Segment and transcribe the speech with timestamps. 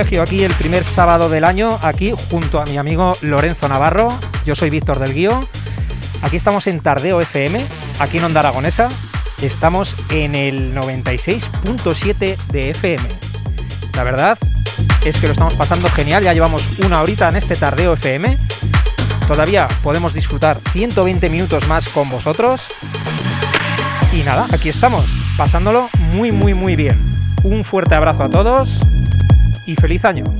[0.00, 4.08] privilegio aquí el primer sábado del año, aquí junto a mi amigo Lorenzo Navarro.
[4.46, 5.46] Yo soy Víctor del Guío.
[6.22, 7.62] Aquí estamos en Tardeo FM,
[7.98, 8.88] aquí en Onda Aragonesa.
[9.42, 13.02] Estamos en el 96.7 de FM.
[13.94, 14.38] La verdad
[15.04, 18.38] es que lo estamos pasando genial, ya llevamos una horita en este Tardeo FM.
[19.28, 22.68] Todavía podemos disfrutar 120 minutos más con vosotros.
[24.14, 25.04] Y nada, aquí estamos,
[25.36, 26.98] pasándolo muy, muy, muy bien.
[27.42, 28.80] Un fuerte abrazo a todos
[29.66, 30.39] y feliz año.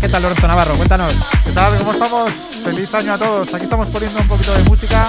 [0.00, 0.74] ¿Qué tal Lorenzo Navarro?
[0.76, 1.12] Cuéntanos.
[1.44, 1.78] ¿Qué tal?
[1.78, 2.30] ¿Cómo estamos?
[2.64, 3.54] Feliz año a todos.
[3.54, 5.08] Aquí estamos poniendo un poquito de música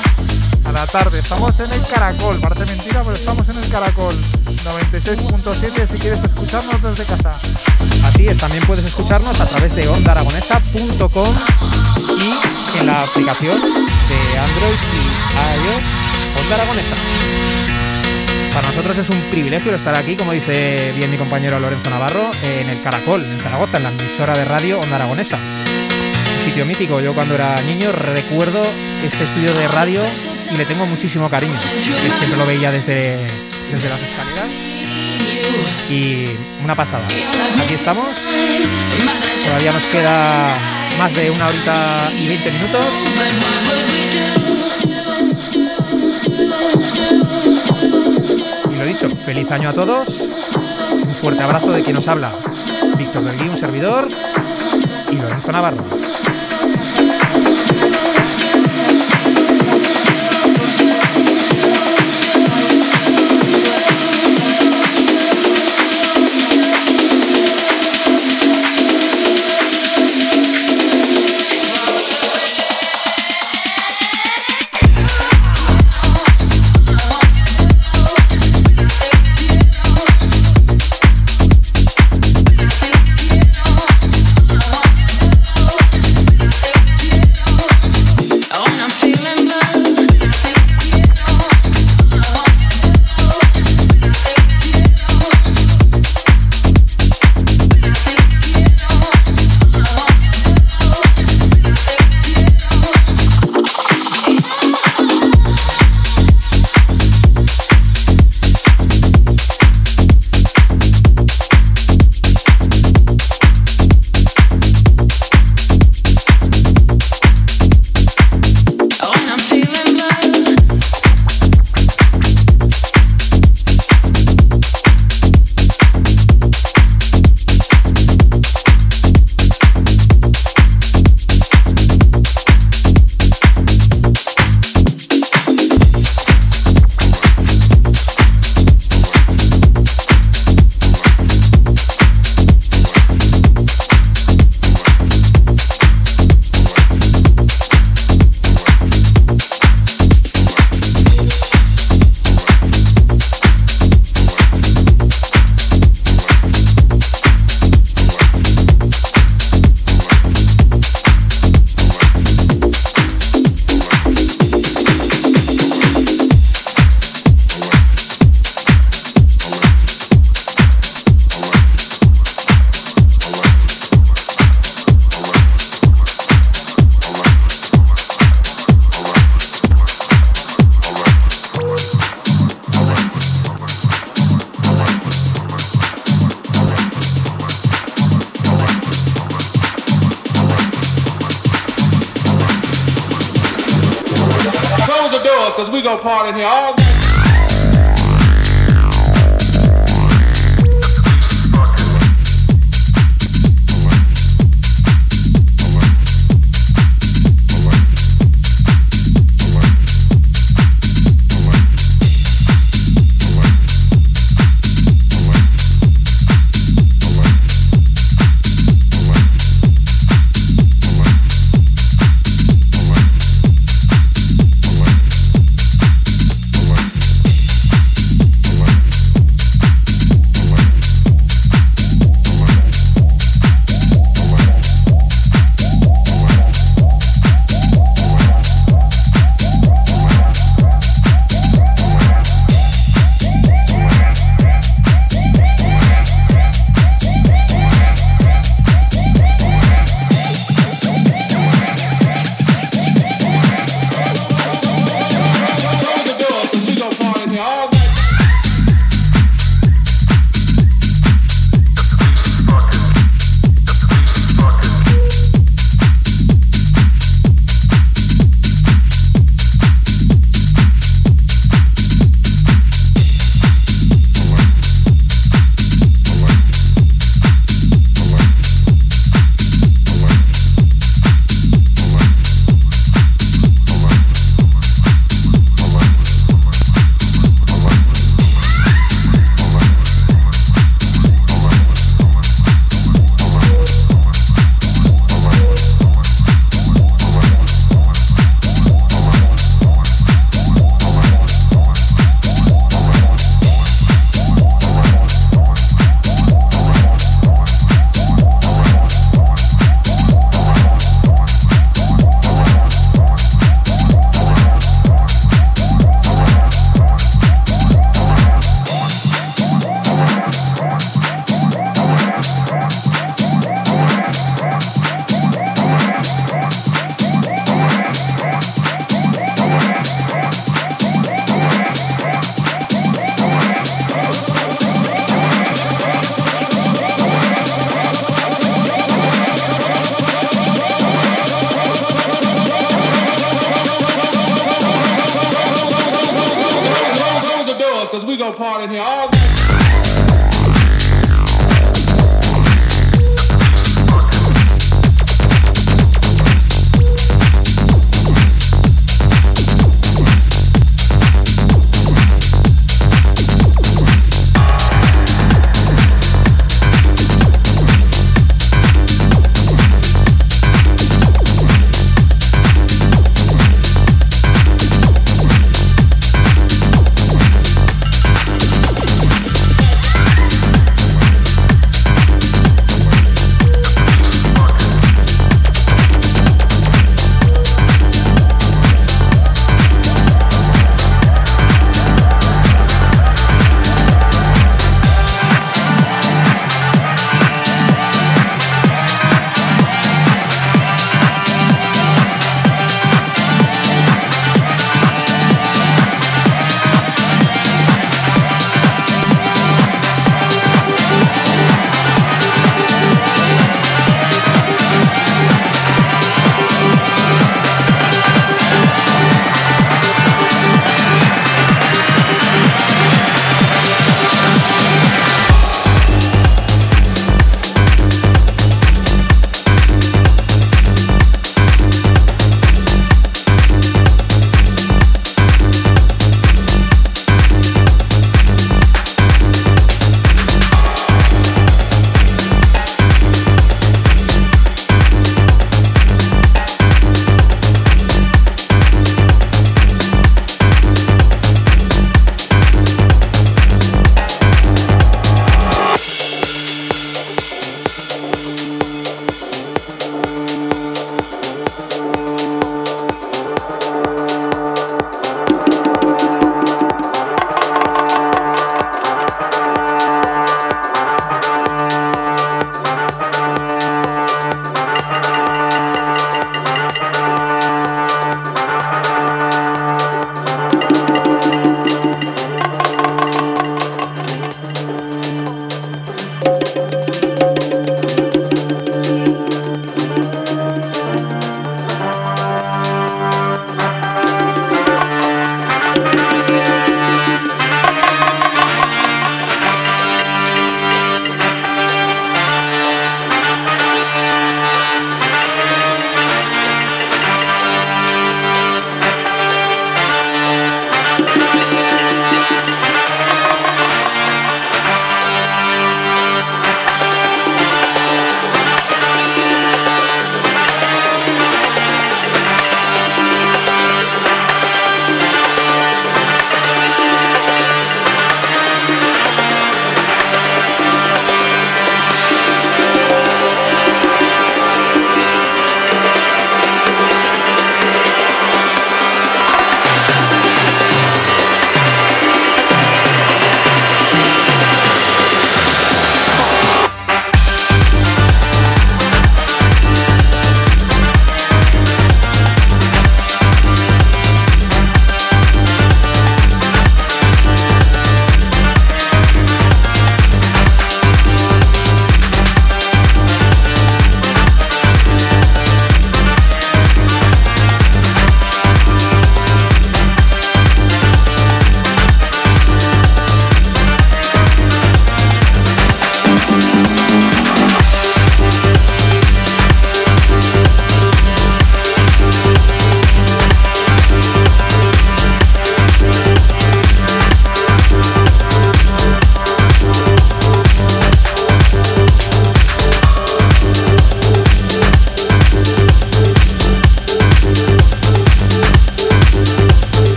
[0.63, 1.19] a la tarde.
[1.19, 4.13] Estamos en el Caracol, parece mentira, pero estamos en el Caracol
[4.45, 7.35] 96.7 si quieres escucharnos desde casa.
[8.05, 11.35] Así es, también puedes escucharnos a través de ondaragonesa.com
[12.19, 16.07] y en la aplicación de Android y iOS
[16.39, 17.56] Onda Aragonesa.
[18.57, 22.67] Para nosotros es un privilegio estar aquí, como dice bien mi compañero Lorenzo Navarro, en
[22.67, 25.37] el Caracol, en Zaragoza, en la emisora de radio Onda Aragonesa.
[25.37, 26.99] Un sitio mítico.
[26.99, 28.65] Yo cuando era niño recuerdo
[29.05, 30.01] este estudio de radio
[30.51, 31.59] y le tengo muchísimo cariño.
[31.83, 33.27] Siempre lo veía desde,
[33.71, 34.47] desde las escaleras
[35.91, 36.25] y
[36.63, 37.05] una pasada.
[37.63, 38.07] Aquí estamos.
[39.45, 40.57] Todavía nos queda
[40.97, 44.46] más de una horita y 20 minutos.
[49.05, 50.07] Feliz año a todos.
[50.09, 52.31] Un fuerte abrazo de quien nos habla.
[52.97, 54.07] Víctor Bergui, un servidor.
[55.11, 55.83] Y Lorenzo Navarro.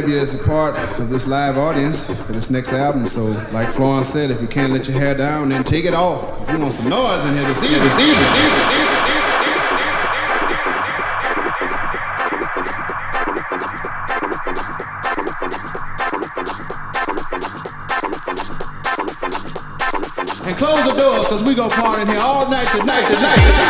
[0.00, 3.04] Have you as a part of this live audience for this next album.
[3.08, 6.48] So, like Florence said, if you can't let your hair down, then take it off.
[6.48, 7.82] We want some noise in here this evening.
[7.82, 8.14] This evening.
[8.14, 8.98] This evening.
[20.46, 23.67] And close the doors, cause we gonna party in here all night tonight, tonight, tonight.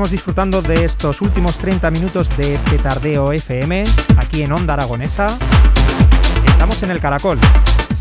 [0.00, 3.84] Estamos disfrutando de estos últimos 30 minutos de este tardeo FM
[4.16, 5.26] aquí en Onda Aragonesa.
[6.46, 7.38] Estamos en el Caracol.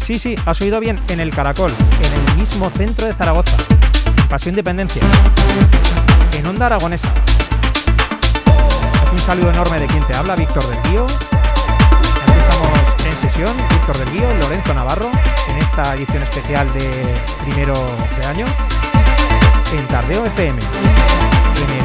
[0.05, 3.57] Sí, sí, has oído bien, en el Caracol, en el mismo centro de Zaragoza,
[4.30, 5.01] Paseo Independencia,
[6.38, 7.09] en Onda Aragonesa.
[9.11, 11.03] Un saludo enorme de quien te habla, Víctor del Guío.
[11.03, 12.69] Aquí estamos
[13.07, 15.11] en sesión, Víctor del Guío, Lorenzo Navarro,
[15.49, 17.13] en esta edición especial de
[17.43, 17.73] primero
[18.21, 18.45] de año,
[19.73, 20.61] en Tardeo FM,
[21.61, 21.84] en el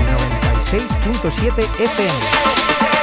[0.70, 2.93] 96.7 FM.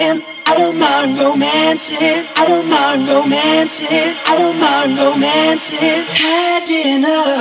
[0.00, 1.98] I don't mind romancing.
[2.36, 3.88] I don't mind romancing.
[3.90, 4.98] I don't mind romancing.
[4.98, 5.76] Had romancing.
[5.80, 6.04] I don't mind romancing.
[6.06, 7.37] Had enough.